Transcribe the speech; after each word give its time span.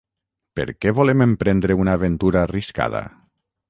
Per 0.59 0.65
què 0.85 0.93
volem 1.01 1.23
emprendre 1.27 1.79
una 1.85 1.97
aventura 2.01 2.45
arriscada? 2.49 3.09